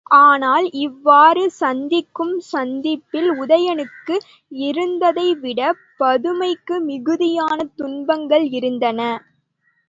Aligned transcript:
ஆனால் 0.19 0.67
இவ்வாறு 0.83 1.43
சந்திக்கும் 1.57 2.33
சந்திப்பில் 2.47 3.29
உதயணனுக்கு 3.41 4.15
இருந்ததைவிடப் 4.61 5.83
பதுமைக்கு 5.99 6.77
மிகுதியான 6.89 7.59
துன்பங்கள் 7.77 8.47
இருந்தன. 8.59 8.99